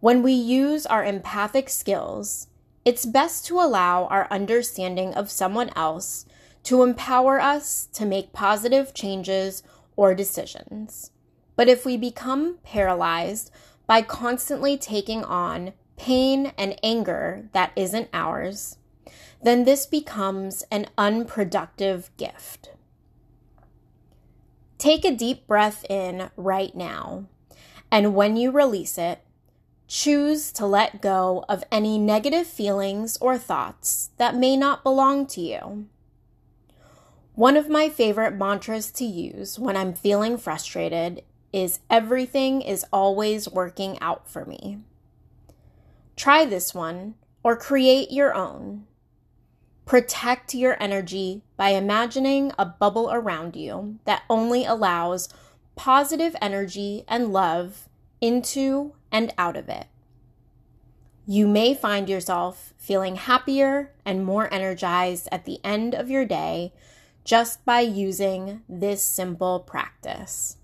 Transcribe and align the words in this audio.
When 0.00 0.22
we 0.22 0.32
use 0.32 0.86
our 0.86 1.04
empathic 1.04 1.68
skills, 1.68 2.48
it's 2.82 3.04
best 3.04 3.44
to 3.44 3.60
allow 3.60 4.06
our 4.06 4.26
understanding 4.30 5.12
of 5.12 5.30
someone 5.30 5.70
else 5.76 6.24
to 6.62 6.82
empower 6.82 7.42
us 7.42 7.84
to 7.92 8.06
make 8.06 8.32
positive 8.32 8.94
changes 8.94 9.62
or 9.96 10.14
decisions. 10.14 11.10
But 11.56 11.68
if 11.68 11.84
we 11.84 11.98
become 11.98 12.56
paralyzed 12.62 13.50
by 13.86 14.00
constantly 14.00 14.78
taking 14.78 15.22
on 15.24 15.74
pain 15.98 16.54
and 16.56 16.80
anger 16.82 17.50
that 17.52 17.72
isn't 17.76 18.08
ours, 18.14 18.78
then 19.42 19.64
this 19.64 19.84
becomes 19.84 20.64
an 20.70 20.86
unproductive 20.96 22.08
gift. 22.16 22.70
Take 24.78 25.04
a 25.04 25.14
deep 25.14 25.46
breath 25.46 25.84
in 25.90 26.30
right 26.36 26.74
now, 26.74 27.26
and 27.90 28.14
when 28.14 28.36
you 28.36 28.50
release 28.50 28.96
it, 28.96 29.24
choose 29.88 30.52
to 30.52 30.66
let 30.66 31.02
go 31.02 31.44
of 31.48 31.64
any 31.72 31.98
negative 31.98 32.46
feelings 32.46 33.16
or 33.20 33.38
thoughts 33.38 34.10
that 34.18 34.36
may 34.36 34.56
not 34.56 34.82
belong 34.82 35.26
to 35.26 35.40
you. 35.40 35.86
One 37.34 37.56
of 37.56 37.68
my 37.68 37.88
favorite 37.88 38.34
mantras 38.34 38.90
to 38.92 39.04
use 39.04 39.60
when 39.60 39.76
I'm 39.76 39.94
feeling 39.94 40.36
frustrated 40.36 41.22
is 41.52 41.78
everything 41.88 42.62
is 42.62 42.84
always 42.92 43.48
working 43.48 43.96
out 44.00 44.28
for 44.28 44.44
me. 44.44 44.78
Try 46.16 46.44
this 46.44 46.74
one 46.74 47.14
or 47.44 47.54
create 47.54 48.10
your 48.10 48.34
own. 48.34 48.87
Protect 49.88 50.52
your 50.52 50.76
energy 50.82 51.40
by 51.56 51.70
imagining 51.70 52.52
a 52.58 52.66
bubble 52.66 53.08
around 53.10 53.56
you 53.56 53.98
that 54.04 54.22
only 54.28 54.66
allows 54.66 55.30
positive 55.76 56.36
energy 56.42 57.04
and 57.08 57.32
love 57.32 57.88
into 58.20 58.92
and 59.10 59.32
out 59.38 59.56
of 59.56 59.70
it. 59.70 59.86
You 61.26 61.48
may 61.48 61.72
find 61.72 62.06
yourself 62.06 62.74
feeling 62.76 63.16
happier 63.16 63.94
and 64.04 64.26
more 64.26 64.52
energized 64.52 65.26
at 65.32 65.46
the 65.46 65.58
end 65.64 65.94
of 65.94 66.10
your 66.10 66.26
day 66.26 66.74
just 67.24 67.64
by 67.64 67.80
using 67.80 68.60
this 68.68 69.02
simple 69.02 69.58
practice. 69.58 70.57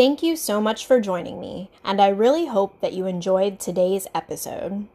Thank 0.00 0.22
you 0.22 0.34
so 0.34 0.62
much 0.62 0.86
for 0.86 0.98
joining 0.98 1.38
me, 1.38 1.68
and 1.84 2.00
I 2.00 2.08
really 2.08 2.46
hope 2.46 2.80
that 2.80 2.94
you 2.94 3.04
enjoyed 3.04 3.60
today's 3.60 4.06
episode. 4.14 4.86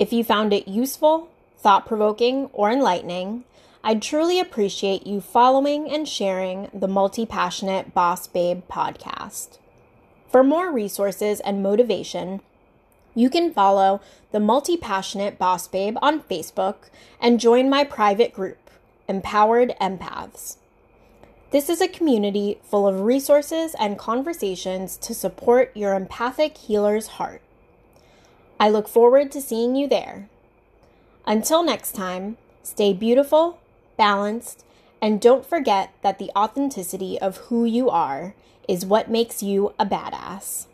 If 0.00 0.12
you 0.12 0.24
found 0.24 0.52
it 0.52 0.66
useful, 0.66 1.28
thought 1.56 1.86
provoking, 1.86 2.50
or 2.52 2.68
enlightening, 2.68 3.44
I'd 3.84 4.02
truly 4.02 4.40
appreciate 4.40 5.06
you 5.06 5.20
following 5.20 5.88
and 5.88 6.08
sharing 6.08 6.68
the 6.74 6.88
Multi 6.88 7.24
Passionate 7.24 7.94
Boss 7.94 8.26
Babe 8.26 8.62
podcast. 8.68 9.58
For 10.28 10.42
more 10.42 10.72
resources 10.72 11.38
and 11.38 11.62
motivation, 11.62 12.40
you 13.14 13.30
can 13.30 13.52
follow 13.54 14.00
the 14.32 14.40
Multi 14.40 14.76
Passionate 14.76 15.38
Boss 15.38 15.68
Babe 15.68 15.96
on 16.02 16.22
Facebook 16.22 16.90
and 17.20 17.38
join 17.38 17.70
my 17.70 17.84
private 17.84 18.34
group, 18.34 18.68
Empowered 19.06 19.76
Empaths. 19.80 20.56
This 21.50 21.68
is 21.68 21.80
a 21.80 21.88
community 21.88 22.60
full 22.62 22.86
of 22.86 23.00
resources 23.00 23.74
and 23.80 23.98
conversations 23.98 24.96
to 24.98 25.12
support 25.12 25.76
your 25.76 25.94
empathic 25.94 26.56
healer's 26.56 27.18
heart. 27.18 27.42
I 28.60 28.68
look 28.68 28.86
forward 28.86 29.32
to 29.32 29.40
seeing 29.40 29.74
you 29.74 29.88
there. 29.88 30.28
Until 31.26 31.64
next 31.64 31.92
time, 31.92 32.36
stay 32.62 32.92
beautiful, 32.92 33.58
balanced, 33.96 34.64
and 35.02 35.20
don't 35.20 35.44
forget 35.44 35.92
that 36.02 36.20
the 36.20 36.30
authenticity 36.36 37.20
of 37.20 37.38
who 37.48 37.64
you 37.64 37.90
are 37.90 38.34
is 38.68 38.86
what 38.86 39.10
makes 39.10 39.42
you 39.42 39.74
a 39.76 39.84
badass. 39.84 40.66